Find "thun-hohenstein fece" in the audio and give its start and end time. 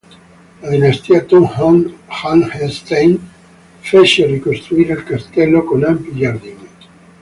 1.27-4.25